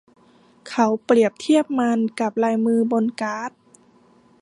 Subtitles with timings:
[0.69, 3.51] เขาเปรียบเทียบมันกับลายมือบนการ์ด